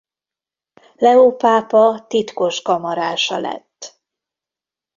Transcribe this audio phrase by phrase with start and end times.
[0.95, 3.99] Leó pápa titkos kamarása lett.